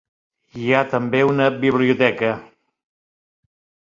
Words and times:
Hi 0.61 0.69
ha 0.71 0.79
també 0.93 1.19
una 1.31 1.49
biblioteca. 1.65 2.31